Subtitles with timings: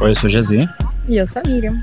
[0.00, 0.68] Oi, eu sou o Jazzy.
[1.08, 1.82] E eu sou a Miriam.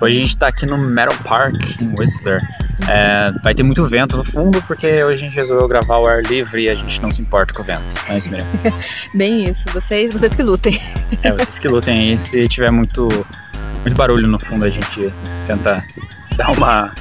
[0.00, 2.40] Hoje a gente tá aqui no Meadow Park, em Whistler.
[2.88, 6.22] É, vai ter muito vento no fundo, porque hoje a gente resolveu gravar ao ar
[6.22, 7.82] livre e a gente não se importa com o vento.
[8.08, 8.46] Não é isso, Miriam?
[9.14, 10.80] Bem isso, vocês, vocês que lutem.
[11.22, 12.18] É, vocês que lutem aí.
[12.18, 13.08] Se tiver muito,
[13.82, 15.12] muito barulho no fundo, a gente
[15.46, 15.84] tenta
[16.36, 16.92] dar uma,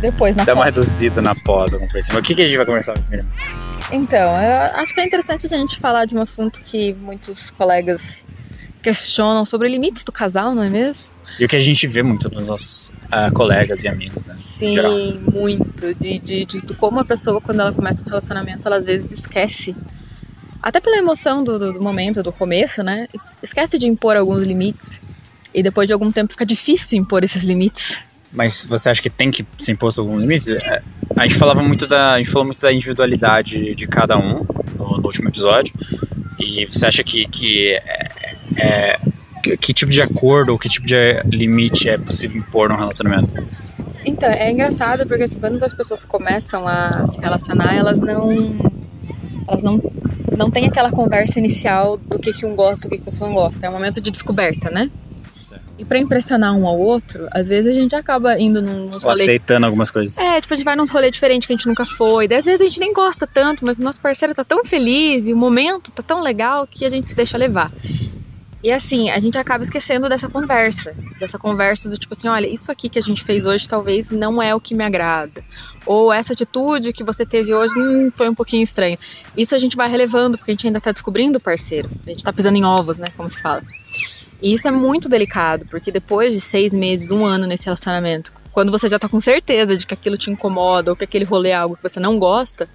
[0.00, 0.74] Depois, na dar uma foto.
[0.74, 2.12] reduzida na pós, alguma coisa assim.
[2.14, 3.26] Mas o que, que a gente vai conversar, Miriam?
[3.92, 4.34] Então,
[4.74, 8.24] acho que é interessante a gente falar de um assunto que muitos colegas
[8.82, 11.12] questionam sobre limites do casal, não é mesmo?
[11.38, 14.34] E o que a gente vê muito nos nossos ah, colegas e amigos, né?
[14.36, 15.94] Sim, muito.
[15.94, 19.74] De, de, de, como a pessoa, quando ela começa um relacionamento, ela às vezes esquece.
[20.62, 23.06] Até pela emoção do, do, do momento, do começo, né?
[23.14, 25.00] Es- Esquece de impor alguns limites.
[25.54, 27.98] E depois de algum tempo fica difícil impor esses limites.
[28.32, 30.52] Mas você acha que tem que ser imposto algum limite?
[30.52, 30.82] É,
[31.16, 34.44] A gente falava muito da, a gente falou muito da individualidade de cada um
[34.78, 35.72] no, no último episódio.
[36.38, 38.98] E você acha que que, é, é,
[39.42, 43.34] que que tipo de acordo ou que tipo de limite é possível impor num relacionamento?
[44.04, 48.30] Então, é engraçado porque assim, quando as pessoas começam a se relacionar, elas não.
[49.46, 49.80] Elas não,
[50.36, 53.26] não têm aquela conversa inicial do que, que um gosta do que, que o outro
[53.26, 53.66] não gosta.
[53.66, 54.90] É um momento de descoberta, né?
[55.82, 59.22] E pra impressionar um ao outro, às vezes a gente acaba indo num- nos rolês.
[59.22, 60.16] aceitando algumas coisas.
[60.16, 62.28] É, tipo, a gente vai nos rolês diferentes que a gente nunca foi.
[62.28, 65.26] Daí, às vezes a gente nem gosta tanto, mas o nosso parceiro tá tão feliz
[65.26, 67.72] e o momento tá tão legal que a gente se deixa levar.
[68.62, 70.94] E assim, a gente acaba esquecendo dessa conversa.
[71.18, 74.40] Dessa conversa do tipo assim, olha, isso aqui que a gente fez hoje talvez não
[74.40, 75.42] é o que me agrada.
[75.84, 78.96] Ou essa atitude que você teve hoje hum, foi um pouquinho estranho.
[79.36, 81.90] Isso a gente vai relevando, porque a gente ainda tá descobrindo o parceiro.
[82.06, 83.08] A gente tá pisando em ovos, né?
[83.16, 83.64] Como se fala.
[84.42, 88.72] E isso é muito delicado, porque depois de seis meses, um ano nesse relacionamento, quando
[88.72, 91.54] você já tá com certeza de que aquilo te incomoda ou que aquele rolê é
[91.54, 92.68] algo que você não gosta,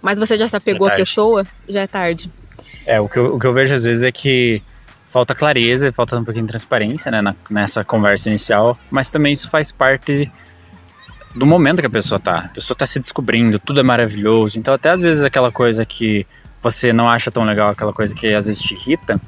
[0.00, 1.02] mas você já se apegou à tarde.
[1.02, 2.30] pessoa, já é tarde.
[2.86, 4.62] É, o que, eu, o que eu vejo às vezes é que
[5.04, 9.50] falta clareza, falta um pouquinho de transparência né, na- nessa conversa inicial, mas também isso
[9.50, 10.30] faz parte
[11.34, 12.38] do momento que a pessoa tá.
[12.38, 14.58] A pessoa tá se descobrindo, tudo é maravilhoso.
[14.58, 16.26] Então, até às vezes aquela coisa que
[16.62, 19.20] você não acha tão legal, aquela coisa que às vezes te irrita,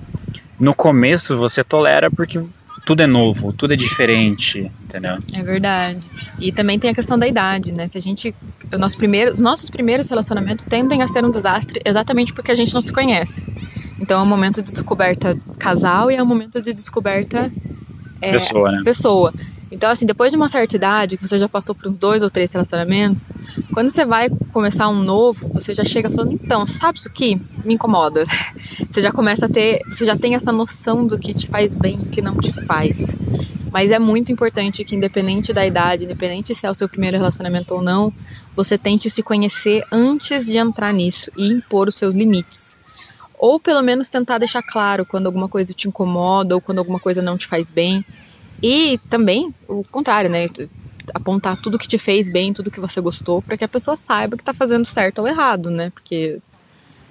[0.62, 2.40] no começo você tolera porque
[2.86, 5.18] tudo é novo, tudo é diferente, entendeu?
[5.32, 6.08] É verdade.
[6.38, 7.88] E também tem a questão da idade, né?
[7.88, 8.32] Se a gente.
[8.72, 12.54] O nosso primeiro, os nossos primeiros relacionamentos tendem a ser um desastre exatamente porque a
[12.54, 13.52] gente não se conhece.
[13.98, 17.50] Então é um momento de descoberta casal e é um momento de descoberta
[18.20, 18.82] é, Pessoa, né?
[18.84, 19.34] pessoa.
[19.72, 22.28] Então, assim, depois de uma certa idade, que você já passou por uns dois ou
[22.28, 23.26] três relacionamentos,
[23.72, 27.40] quando você vai começar um novo, você já chega falando, então, sabe isso aqui?
[27.64, 28.24] Me incomoda.
[28.90, 32.00] Você já começa a ter, você já tem essa noção do que te faz bem
[32.00, 33.16] e o que não te faz.
[33.72, 37.74] Mas é muito importante que, independente da idade, independente se é o seu primeiro relacionamento
[37.74, 38.12] ou não,
[38.54, 42.76] você tente se conhecer antes de entrar nisso e impor os seus limites.
[43.38, 47.22] Ou pelo menos tentar deixar claro quando alguma coisa te incomoda ou quando alguma coisa
[47.22, 48.04] não te faz bem.
[48.62, 50.46] E também o contrário, né?
[51.12, 54.36] Apontar tudo que te fez bem, tudo que você gostou, para que a pessoa saiba
[54.36, 55.90] que tá fazendo certo ou errado, né?
[55.90, 56.38] Porque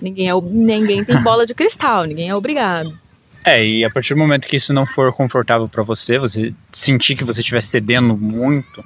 [0.01, 2.97] ninguém, é, ninguém tem bola de cristal, ninguém é obrigado.
[3.43, 7.15] É, e a partir do momento que isso não for confortável pra você, você sentir
[7.15, 8.83] que você estiver cedendo muito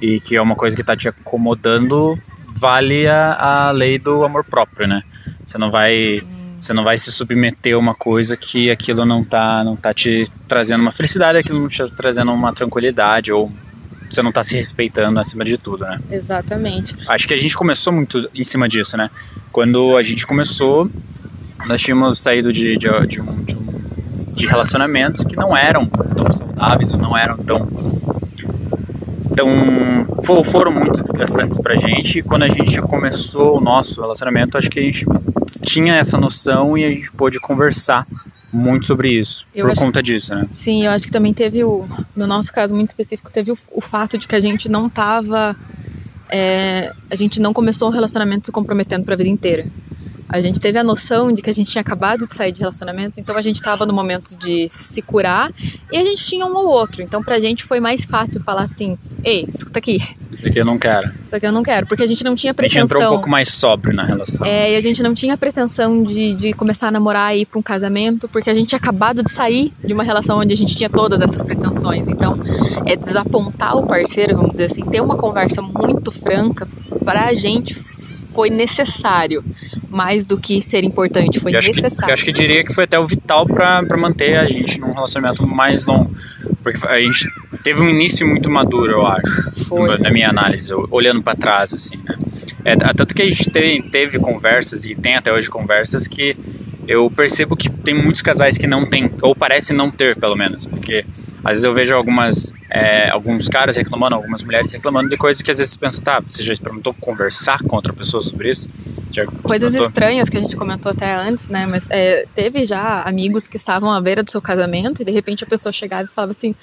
[0.00, 2.18] e que é uma coisa que tá te acomodando,
[2.48, 5.02] vale a, a lei do amor próprio, né?
[5.44, 6.22] Você não vai
[6.60, 10.30] você não vai se submeter a uma coisa que aquilo não tá não tá te
[10.46, 13.50] trazendo uma felicidade, aquilo não te tá trazendo uma tranquilidade ou
[14.10, 15.98] você não tá se respeitando acima de tudo, né?
[16.10, 16.92] Exatamente.
[17.08, 19.08] Acho que a gente começou muito em cima disso, né?
[19.52, 20.90] Quando a gente começou,
[21.66, 23.80] nós tínhamos saído de, de, de um, de, um-
[24.34, 27.68] de relacionamentos que não eram tão saudáveis ou não eram tão.
[29.36, 32.18] tão fo- foram muito desgastantes pra gente.
[32.18, 35.04] E quando a gente começou o nosso relacionamento, acho que a gente
[35.62, 38.06] tinha essa noção e a gente pôde conversar
[38.52, 39.46] muito sobre isso.
[39.54, 40.46] Eu por conta disso, né?
[40.50, 41.88] Sim, eu acho que também teve o.
[42.16, 45.56] No nosso caso muito específico, teve o, o fato de que a gente não tava.
[46.28, 49.66] é, a gente não começou um relacionamento se comprometendo pra vida inteira.
[50.32, 53.18] A gente teve a noção de que a gente tinha acabado de sair de relacionamento,
[53.18, 55.50] então a gente estava no momento de se curar
[55.92, 57.02] e a gente tinha um ou outro.
[57.02, 59.98] Então pra gente foi mais fácil falar assim: ei, escuta aqui,
[60.30, 61.12] Isso aqui eu não quero.
[61.24, 62.96] isso aqui eu não quero, porque a gente não tinha A gente pretensão.
[62.98, 64.46] entrou um pouco mais sóbrio na relação.
[64.46, 67.58] É, e a gente não tinha pretensão de, de começar a namorar e ir para
[67.58, 70.76] um casamento, porque a gente tinha acabado de sair de uma relação onde a gente
[70.76, 72.06] tinha todas essas pretensões.
[72.06, 72.38] Então,
[72.86, 76.68] é desapontar o parceiro, vamos dizer assim, ter uma conversa muito franca,
[77.04, 77.74] para a gente
[78.32, 79.44] foi necessário,
[79.88, 82.10] mais do que ser importante, foi acho, que, necessário.
[82.10, 85.46] eu acho que diria que foi até o vital pra manter a gente num relacionamento
[85.46, 86.14] mais longo.
[86.62, 87.28] Porque a gente
[87.62, 89.64] teve um início muito maduro, eu acho.
[89.66, 89.98] Foi.
[89.98, 92.14] Na minha análise, olhando pra trás, assim, né?
[92.64, 96.36] É, tanto que a gente teve, teve conversas, e tem até hoje conversas, que
[96.86, 100.66] eu percebo que tem muitos casais que não tem, ou parece não ter, pelo menos,
[100.66, 101.04] porque
[101.42, 105.50] às vezes eu vejo algumas, é, alguns caras reclamando, algumas mulheres reclamando de coisas que
[105.50, 108.68] às vezes você pensa, tá, você já experimentou conversar com outra pessoa sobre isso?
[109.10, 111.66] Já coisas estranhas que a gente comentou até antes, né?
[111.66, 115.42] Mas é, teve já amigos que estavam à beira do seu casamento e de repente
[115.42, 116.54] a pessoa chegava e falava assim: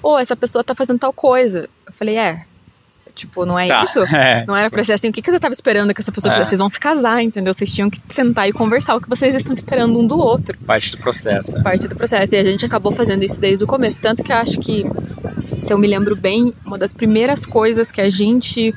[0.00, 1.68] Ô, oh, essa pessoa tá fazendo tal coisa.
[1.84, 2.44] Eu falei: É,
[3.16, 4.04] Tipo, não é tá, isso?
[4.14, 4.44] É.
[4.46, 5.08] Não era pra ser assim.
[5.08, 6.44] O que, que você tava esperando que essa pessoa é.
[6.44, 7.52] Vocês vão se casar, entendeu?
[7.54, 10.56] Vocês tinham que sentar e conversar o que vocês estão esperando um do outro.
[10.58, 11.62] Parte do processo.
[11.62, 12.34] Parte do processo.
[12.34, 14.00] E a gente acabou fazendo isso desde o começo.
[14.02, 14.84] Tanto que eu acho que,
[15.60, 18.74] se eu me lembro bem, uma das primeiras coisas que a gente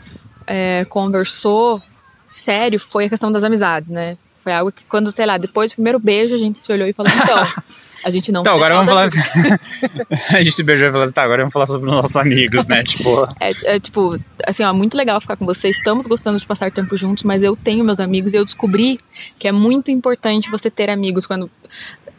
[0.48, 1.82] é, conversou
[2.26, 4.18] sério foi a questão das amizades, né?
[4.40, 6.94] Foi algo que quando, sei lá, depois do primeiro beijo a gente se olhou e
[6.94, 7.46] falou, então,
[8.04, 9.10] a gente não Então, agora vamos falar.
[10.34, 12.68] A gente se beijou e falou assim, tá, agora vamos falar sobre os nossos amigos,
[12.68, 12.84] né?
[12.84, 13.28] Tipo.
[13.40, 15.78] É, é, tipo, assim, ó, muito legal ficar com vocês.
[15.78, 19.00] Estamos gostando de passar tempo juntos, mas eu tenho meus amigos e eu descobri
[19.38, 21.50] que é muito importante você ter amigos quando.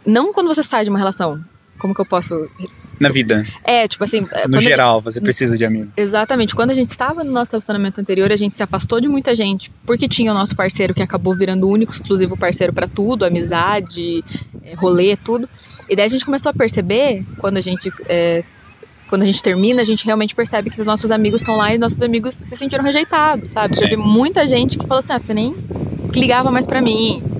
[0.05, 1.43] Não quando você sai de uma relação.
[1.81, 2.49] Como que eu posso
[3.01, 3.47] na vida.
[3.65, 4.27] É, tipo assim.
[4.47, 5.89] No geral, gente, você precisa de amigos.
[5.97, 6.55] Exatamente.
[6.55, 9.73] Quando a gente estava no nosso relacionamento anterior, a gente se afastou de muita gente,
[9.87, 14.23] porque tinha o nosso parceiro que acabou virando o único exclusivo parceiro para tudo, amizade,
[14.63, 15.49] é, rolê, tudo.
[15.89, 17.91] E daí a gente começou a perceber, quando a gente.
[18.07, 18.45] É,
[19.09, 21.79] quando a gente termina, a gente realmente percebe que os nossos amigos estão lá e
[21.79, 23.77] nossos amigos se sentiram rejeitados, sabe?
[23.77, 25.57] Teve muita gente que falou assim: ah, você nem
[26.15, 27.40] ligava mais para mim.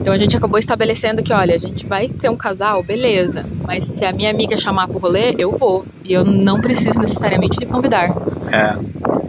[0.00, 3.44] Então a gente acabou estabelecendo que, olha, a gente vai ser um casal, beleza.
[3.66, 5.84] Mas se a minha amiga chamar pro rolê, eu vou.
[6.02, 8.08] E eu não preciso necessariamente de convidar.
[8.50, 8.76] É.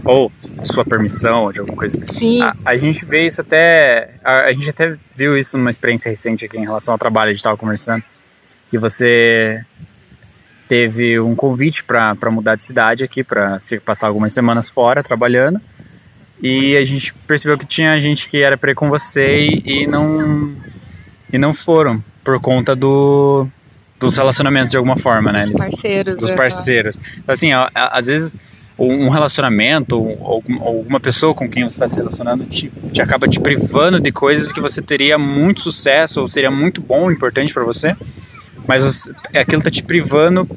[0.06, 0.32] Ou
[0.62, 2.00] sua permissão, de alguma coisa.
[2.06, 2.42] Sim.
[2.42, 4.16] A, a gente vê isso até.
[4.24, 7.34] A, a, gente até viu isso numa experiência recente aqui em relação ao trabalho, a
[7.34, 8.04] gente estava conversando.
[8.70, 9.62] Que você
[10.70, 15.60] teve um convite para mudar de cidade aqui, para passar algumas semanas fora trabalhando.
[16.42, 19.88] E a gente percebeu que tinha gente que era pra ir com você e, e
[19.88, 20.56] não
[21.32, 23.48] e não foram por conta do
[24.00, 25.42] dos relacionamentos de alguma forma, né?
[25.42, 26.18] Dos parceiros.
[26.18, 27.00] Dos parceiros.
[27.18, 28.36] Então, assim, às vezes
[28.80, 33.40] um relacionamento ou alguma pessoa com quem você está se relacionando te, te acaba te
[33.40, 37.96] privando de coisas que você teria muito sucesso ou seria muito bom, importante para você,
[38.68, 40.48] mas aquilo tá te privando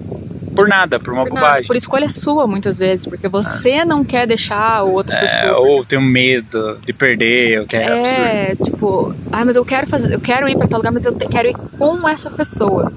[0.54, 1.54] por nada, por uma por bobagem.
[1.54, 3.84] Nada, por escolha sua, muitas vezes, porque você ah.
[3.84, 5.58] não quer deixar a outra é, pessoa.
[5.58, 7.90] Ou tem um medo de perder, ou quer.
[7.90, 8.64] É, absurdo.
[8.64, 11.26] tipo, ah, mas eu quero fazer, eu quero ir para tal lugar, mas eu te,
[11.26, 12.92] quero ir com essa pessoa.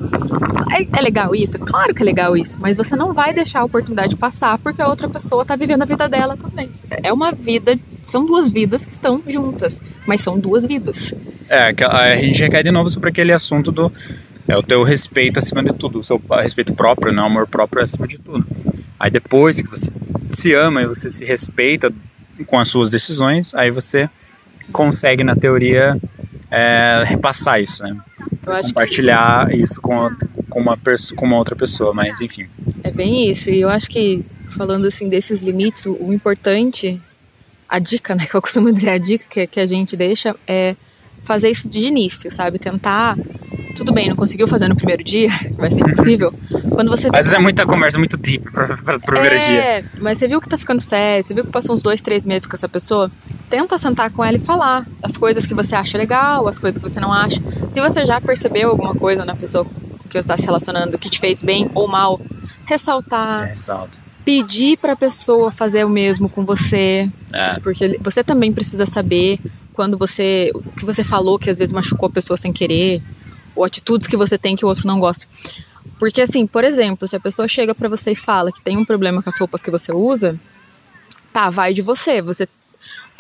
[0.72, 1.58] É, é, legal isso?
[1.60, 4.88] Claro que é legal isso, mas você não vai deixar a oportunidade passar porque a
[4.88, 6.70] outra pessoa tá vivendo a vida dela também.
[7.04, 11.14] É uma vida, são duas vidas que estão juntas, mas são duas vidas.
[11.50, 13.92] É, a gente recai de novo sobre aquele assunto do
[14.48, 17.22] é o teu respeito acima de tudo, o seu respeito próprio, né?
[17.22, 18.46] o amor próprio acima de tudo.
[19.00, 19.92] Aí depois que você
[20.30, 21.92] se ama e você se respeita
[22.46, 24.10] com as suas decisões, aí você
[24.72, 26.00] consegue, na teoria,
[26.50, 27.98] é, repassar isso, né?
[28.46, 29.58] Compartilhar que...
[29.58, 30.10] isso com,
[30.50, 30.78] com, uma
[31.16, 32.48] com uma outra pessoa, mas enfim.
[32.84, 34.24] É bem isso, e eu acho que,
[34.56, 37.02] falando assim desses limites, o, o importante,
[37.68, 40.76] a dica, né, que eu costumo dizer, a dica que, que a gente deixa é
[41.22, 42.58] fazer isso de início, sabe?
[42.58, 43.18] Tentar
[43.78, 46.34] tudo bem, não conseguiu fazer no primeiro dia, vai ser impossível.
[46.72, 47.08] Quando você.
[47.08, 49.62] Às vezes é muita conversa muito deep para o primeiro é, dia.
[49.62, 52.26] É, mas você viu que tá ficando sério, você viu que passou uns dois, três
[52.26, 53.12] meses com essa pessoa?
[53.50, 56.90] Tenta sentar com ela e falar as coisas que você acha legal, as coisas que
[56.90, 57.42] você não acha.
[57.70, 59.66] Se você já percebeu alguma coisa na pessoa
[60.10, 62.20] que você está se relacionando que te fez bem ou mal,
[62.66, 63.44] ressaltar.
[63.44, 67.58] É, ressalta pedir para a pessoa fazer o mesmo com você, é.
[67.62, 69.40] porque você também precisa saber
[69.72, 73.02] quando você o que você falou que às vezes machucou a pessoa sem querer,
[73.58, 75.28] ou atitudes que você tem que o outro não gosta.
[76.00, 78.86] Porque assim, por exemplo, se a pessoa chega para você e fala que tem um
[78.86, 80.40] problema com as roupas que você usa,
[81.34, 82.22] tá, vai de você.
[82.22, 82.48] Você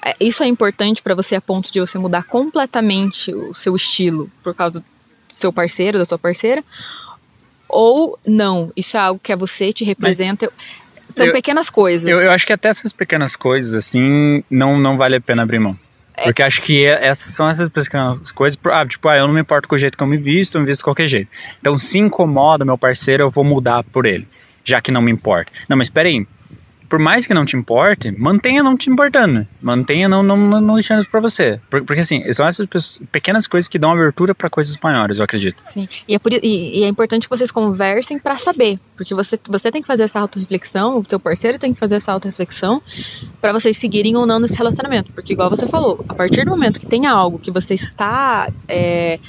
[0.06, 4.32] é, isso é importante para você a ponto de você mudar completamente o seu estilo
[4.44, 4.86] por causa do
[5.27, 6.63] seu parceiro, da sua parceira?
[7.67, 10.51] Ou não, isso é algo que é você, te representa.
[11.08, 12.08] Mas São eu, pequenas coisas.
[12.08, 15.60] Eu, eu acho que até essas pequenas coisas, assim, não, não vale a pena abrir
[15.60, 15.77] mão.
[16.17, 16.24] É.
[16.24, 18.59] Porque acho que é, essas são essas pequenas coisas.
[18.65, 20.62] Ah, tipo, ah, eu não me importo com o jeito que eu me visto, eu
[20.62, 21.29] me visto de qualquer jeito.
[21.59, 24.27] Então, se incomoda meu parceiro, eu vou mudar por ele,
[24.63, 25.51] já que não me importa.
[25.69, 26.25] Não, mas espera aí
[26.88, 29.48] por mais que não te importe, mantenha não te importando.
[29.62, 31.60] Mantenha não, não, não deixando isso pra você.
[31.70, 32.67] Porque, assim, são essas
[33.12, 35.62] pequenas coisas que dão abertura para coisas maiores, eu acredito.
[35.72, 35.88] Sim.
[36.08, 36.39] E é, por, e,
[36.79, 38.79] e é importante que vocês conversem para saber.
[38.96, 42.12] Porque você, você tem que fazer essa autorreflexão, o teu parceiro tem que fazer essa
[42.12, 42.82] autorreflexão
[43.41, 45.12] para vocês seguirem ou não nesse relacionamento.
[45.12, 48.51] Porque, igual você falou, a partir do momento que tem algo que você está.
[48.67, 49.20] É,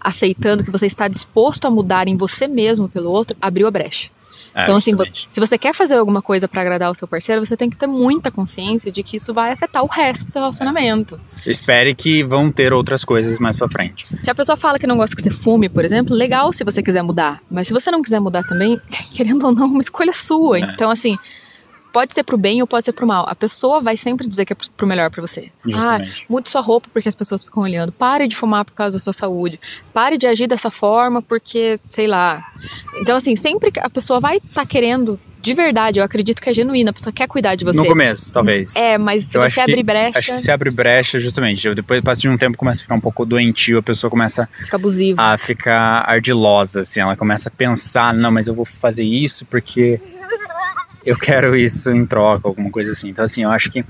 [0.00, 4.10] aceitando que você está disposto a mudar em você mesmo pelo outro, abriu a brecha.
[4.54, 5.26] É, Então, assim, justamente.
[5.30, 7.86] se você quer fazer alguma coisa pra agradar o seu parceiro, você tem que ter
[7.86, 11.18] muita consciência de que isso vai afetar o resto do seu relacionamento.
[11.46, 14.06] espere que vão ter outras coisas mais pra frente.
[14.22, 16.82] Se a pessoa fala que não gosta que você fume, por exemplo, legal se você
[16.82, 17.40] quiser mudar.
[17.50, 18.80] Mas se você não quiser mudar também,
[19.14, 20.58] querendo ou não, é uma escolha sua.
[20.58, 20.60] É.
[20.62, 21.16] Então, assim,
[21.92, 23.24] pode ser pro bem ou pode ser pro mal.
[23.28, 25.50] A pessoa vai sempre dizer que é pro melhor pra você.
[25.64, 26.26] Ah, Justamente.
[26.28, 27.92] mude sua roupa porque as pessoas ficam olhando.
[27.92, 29.58] Pare de fumar por causa da sua saúde.
[29.92, 32.44] Pare de agir dessa forma porque, sei lá.
[33.00, 36.90] Então, assim, sempre a pessoa vai estar querendo, de verdade, eu acredito que é genuína,
[36.90, 37.78] a pessoa quer cuidar de você.
[37.78, 38.74] No começo, talvez.
[38.76, 41.66] É, mas se Eu você que- abrir brecha, Acho que se abre brecha, justamente.
[41.66, 44.48] Eu, depois, passa de um tempo, começa a ficar um pouco doentio, a pessoa começa
[44.52, 45.20] fica abusivo.
[45.20, 47.00] a ficar ardilosa, assim.
[47.00, 50.00] Ela começa a pensar, não, mas eu vou fazer isso porque
[51.08, 53.08] eu quero isso em troca, alguma coisa assim.
[53.10, 53.84] Então, assim, eu acho que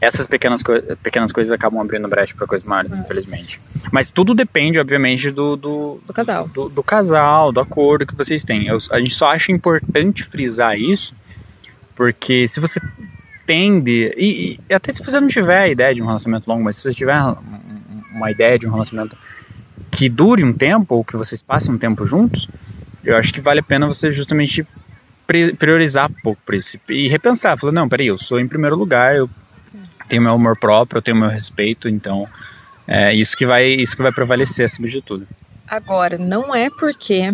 [0.00, 2.96] essas pequenas, coi pequenas coisas acabam abrindo brecha para coisas maiores, É.
[2.96, 3.60] infelizmente.
[3.92, 6.48] Mas tudo depende, obviamente, do, do, Do casal.
[6.48, 8.66] do, do casal, do acordo que vocês têm.
[8.66, 11.14] Eu- a gente só acha importante frisar isso,
[11.94, 12.80] porque se você
[13.46, 16.76] tende, e, e até se você não tiver a ideia de um relacionamento longo, mas
[16.76, 19.16] se você tiver um- um- uma ideia de um relacionamento
[19.90, 22.48] que dure um tempo, ou que vocês passem um tempo juntos,
[23.04, 24.66] eu acho que vale a pena você justamente
[25.26, 29.16] priorizar um pouco por isso e repensar, falar, não, peraí, eu sou em primeiro lugar,
[29.16, 29.28] eu
[30.08, 32.28] tenho meu amor próprio, eu tenho meu respeito, então
[32.86, 35.26] é isso que vai, isso que vai prevalecer acima de tudo.
[35.66, 37.32] Agora, não é porque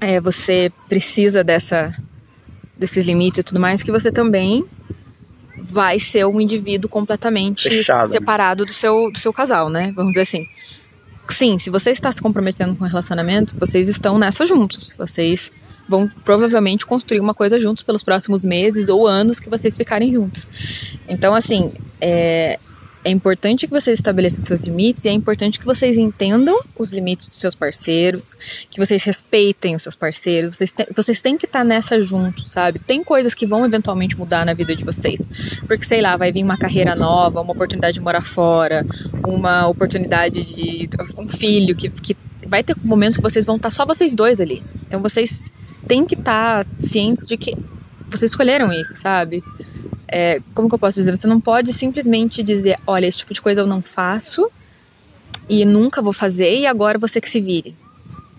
[0.00, 1.94] é, você precisa dessa,
[2.76, 4.64] desses limites e tudo mais que você também
[5.56, 8.12] vai ser um indivíduo completamente Fechado, né?
[8.12, 9.92] separado do seu, do seu casal, né?
[9.94, 10.46] Vamos dizer assim.
[11.30, 14.94] Sim, se você está se comprometendo com um relacionamento, vocês estão nessa juntos.
[14.98, 15.50] Vocês
[15.88, 20.46] vão provavelmente construir uma coisa juntos pelos próximos meses ou anos que vocês ficarem juntos.
[21.08, 22.58] Então, assim, é,
[23.04, 27.28] é importante que vocês estabeleçam seus limites e é importante que vocês entendam os limites
[27.28, 28.34] dos seus parceiros,
[28.70, 30.56] que vocês respeitem os seus parceiros.
[30.56, 32.78] Vocês, têm- vocês têm que estar nessa juntos, sabe?
[32.78, 35.26] Tem coisas que vão eventualmente mudar na vida de vocês.
[35.66, 38.86] Porque, sei lá, vai vir uma carreira nova, uma oportunidade de morar fora,
[39.26, 40.88] uma oportunidade de
[41.18, 42.16] um filho, que, que
[42.48, 44.62] vai ter momentos que vocês vão estar só vocês dois ali.
[44.86, 45.50] Então vocês
[45.86, 47.56] têm que estar cientes de que
[48.08, 49.42] vocês escolheram isso, sabe?
[50.06, 51.16] É, como que eu posso dizer?
[51.16, 54.50] Você não pode simplesmente dizer, olha, esse tipo de coisa eu não faço
[55.48, 57.76] e nunca vou fazer e agora você que se vire.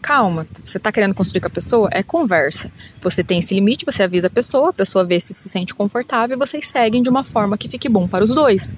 [0.02, 1.90] Calma, você tá querendo construir com a pessoa?
[1.92, 2.72] É conversa.
[3.02, 6.36] Você tem esse limite, você avisa a pessoa, a pessoa vê se se sente confortável
[6.38, 8.76] e vocês seguem de uma forma que fique bom para os dois.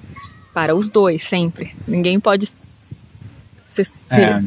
[0.54, 1.74] Para os dois, sempre.
[1.86, 3.06] Ninguém pode ser-
[4.12, 4.42] É.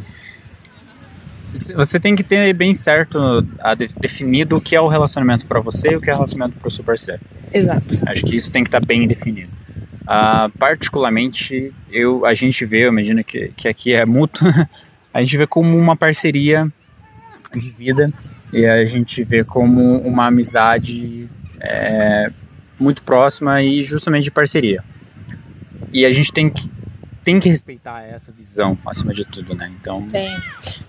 [1.54, 5.60] Você tem que ter bem certo a de- definido o que é o relacionamento pra
[5.60, 7.22] você e o que é o relacionamento pro seu parceiro.
[7.54, 8.00] Exato.
[8.06, 9.50] Acho que isso tem que estar bem definido.
[10.08, 14.48] Ah, particularmente, eu, a gente vê, eu imagino que, que aqui é mútuo,
[15.14, 16.72] a gente vê como uma parceria
[17.54, 18.08] de vida
[18.54, 21.30] e a gente vê como uma amizade
[21.60, 22.32] é,
[22.80, 24.84] muito próxima e justamente de parceria.
[25.94, 26.70] E a gente tem que,
[27.24, 29.72] tem que respeitar essa visão acima de tudo, né?
[29.80, 30.36] Então, Tem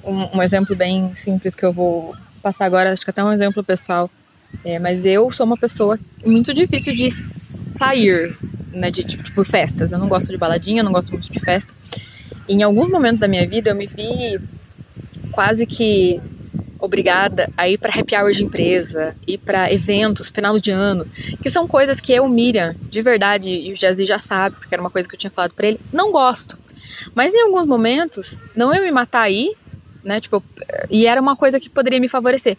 [0.02, 3.62] um, um exemplo bem simples que eu vou passar agora, acho que até um exemplo
[3.62, 4.10] pessoal.
[4.64, 8.36] É, mas eu sou uma pessoa muito difícil de sair,
[8.72, 8.90] né?
[8.90, 9.92] De tipo, tipo, festas.
[9.92, 11.74] Eu não gosto de baladinha, eu não gosto muito de festa.
[12.48, 14.38] E em alguns momentos da minha vida eu me vi
[15.30, 16.20] quase que
[16.82, 21.06] obrigada a ir para happy hour de empresa, ir para eventos, final de ano,
[21.40, 24.82] que são coisas que eu, Miriam, de verdade, e o Jazzy já sabe, porque era
[24.82, 26.58] uma coisa que eu tinha falado para ele, não gosto.
[27.14, 29.54] Mas em alguns momentos, não ia me matar aí,
[30.02, 30.20] né?
[30.20, 30.42] Tipo,
[30.90, 32.56] e era uma coisa que poderia me favorecer.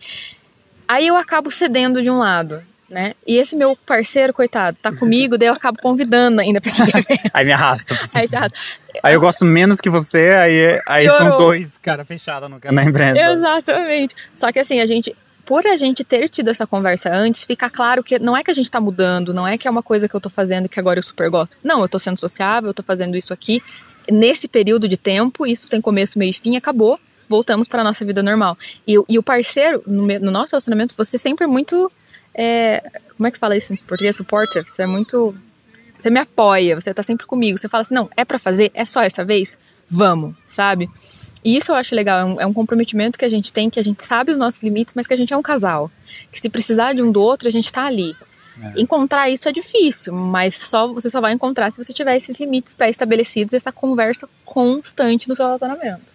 [0.87, 2.63] Aí eu acabo cedendo de um lado,
[2.93, 3.13] né?
[3.27, 7.29] E esse meu parceiro, coitado, tá comigo, daí eu acabo convidando ainda pra esse evento.
[7.33, 7.97] aí me arrasta.
[8.15, 8.49] Aí, tá,
[9.01, 13.19] Aí eu gosto menos que você, aí, aí são dois cara fechada no na empresa.
[13.19, 14.15] Exatamente.
[14.35, 18.03] Só que assim, a gente, por a gente ter tido essa conversa antes, fica claro
[18.03, 20.15] que não é que a gente tá mudando, não é que é uma coisa que
[20.15, 21.57] eu tô fazendo que agora eu super gosto.
[21.63, 23.61] Não, eu tô sendo sociável, eu tô fazendo isso aqui
[24.11, 26.99] nesse período de tempo, isso tem começo, meio e fim, acabou.
[27.27, 28.55] Voltamos para nossa vida normal.
[28.85, 31.91] E, o- e o parceiro, no, no nosso relacionamento, você sempre é muito.
[32.33, 32.81] É,
[33.15, 34.15] como é que fala isso em português?
[34.15, 34.65] Supportive.
[34.65, 35.35] Você é muito.
[35.99, 37.57] Você me apoia, você tá sempre comigo.
[37.57, 39.57] Você fala assim: não, é para fazer, é só essa vez?
[39.87, 40.89] Vamos, sabe?
[41.43, 43.79] E isso eu acho legal, é um, é um comprometimento que a gente tem, que
[43.79, 45.91] a gente sabe os nossos limites, mas que a gente é um casal.
[46.31, 48.15] Que se precisar de um do outro, a gente tá ali.
[48.61, 48.81] É.
[48.81, 52.73] Encontrar isso é difícil, mas só você só vai encontrar se você tiver esses limites
[52.73, 56.13] pré-estabelecidos, essa conversa constante no seu relacionamento.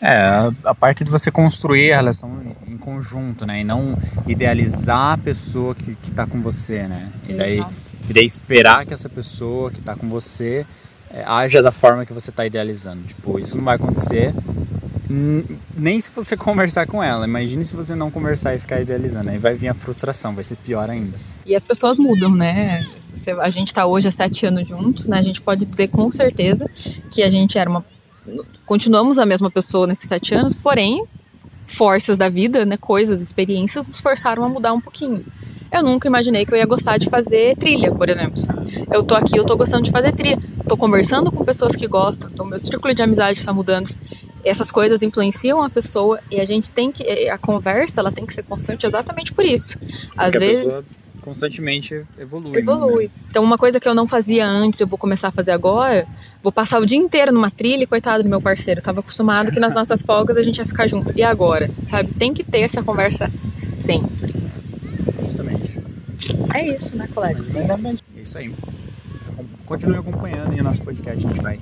[0.00, 2.30] É, a, a parte de você construir a relação
[2.66, 3.60] em, conjunto, né?
[3.60, 7.08] E não idealizar a pessoa que, que tá com você, né?
[7.28, 7.64] E daí,
[8.08, 10.64] e daí esperar que essa pessoa que tá com você
[11.10, 13.02] é, haja da forma que você tá idealizando.
[13.04, 14.34] Tipo, isso não vai acontecer.
[15.76, 17.24] Nem se você conversar com ela.
[17.26, 19.30] Imagine se você não conversar e ficar idealizando.
[19.30, 21.18] Aí vai vir a frustração, vai ser pior ainda.
[21.46, 22.86] E as pessoas mudam, né?
[23.40, 25.18] A gente tá hoje há sete anos juntos, né?
[25.18, 26.68] A gente pode dizer com certeza
[27.10, 27.84] que a gente era uma.
[28.66, 31.04] Continuamos a mesma pessoa nesses sete anos, porém,
[31.66, 32.76] forças da vida, né?
[32.76, 35.24] Coisas, experiências nos forçaram a mudar um pouquinho.
[35.70, 38.42] Eu nunca imaginei que eu ia gostar de fazer trilha, por exemplo.
[38.90, 40.38] Eu tô aqui, eu tô gostando de fazer trilha.
[40.66, 43.90] Tô conversando com pessoas que gostam, então meu círculo de amizade está mudando.
[44.44, 48.32] Essas coisas influenciam a pessoa e a gente tem que a conversa, ela tem que
[48.32, 49.78] ser constante exatamente por isso.
[50.16, 50.72] Às Porque vezes
[51.28, 52.56] constantemente evolui.
[52.56, 53.04] Evolui.
[53.04, 53.10] Né?
[53.28, 56.06] Então, uma coisa que eu não fazia antes, eu vou começar a fazer agora,
[56.42, 59.52] vou passar o dia inteiro numa trilha, e coitado do meu parceiro, eu tava acostumado
[59.52, 61.12] que nas nossas folgas a gente ia ficar junto.
[61.14, 61.70] E agora?
[61.84, 62.14] Sabe?
[62.14, 64.34] Tem que ter essa conversa sempre.
[65.22, 65.78] Justamente.
[66.54, 67.42] É isso, né, colega?
[68.16, 68.54] É isso aí.
[69.66, 71.60] Continue acompanhando e o nosso podcast a gente vai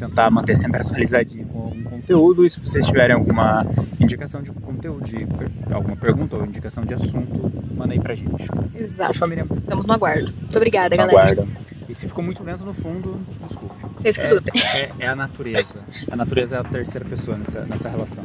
[0.00, 2.44] tentar manter sempre atualizadinho com algum conteúdo.
[2.44, 3.66] E se vocês tiverem alguma
[4.00, 5.26] indicação de conteúdo, de
[5.72, 8.48] alguma pergunta ou indicação de assunto, manda aí pra gente.
[8.74, 9.28] Exato.
[9.28, 9.46] Miriam?
[9.58, 10.32] Estamos no aguardo.
[10.32, 11.32] Muito obrigada, No galera.
[11.32, 11.48] aguardo.
[11.88, 13.74] E se ficou muito vento no fundo, desculpe.
[13.98, 14.52] Vocês que lutem.
[14.62, 15.80] É, é, é a natureza.
[16.10, 18.24] A natureza é a terceira pessoa nessa, nessa relação.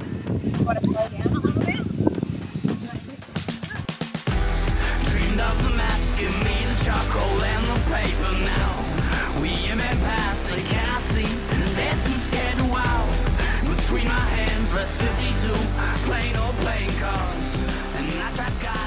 [5.09, 9.41] Dreamed up the maps, give me the charcoal and the paper now.
[9.41, 11.27] We in paths I cannot see,
[14.85, 15.53] just 52
[16.05, 17.55] Plain old plane cars
[17.95, 18.84] And I've got.